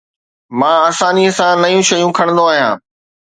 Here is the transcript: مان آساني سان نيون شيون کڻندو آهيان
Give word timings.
مان 0.59 0.75
آساني 0.89 1.25
سان 1.37 1.53
نيون 1.63 1.83
شيون 1.89 2.11
کڻندو 2.17 2.43
آهيان 2.51 2.75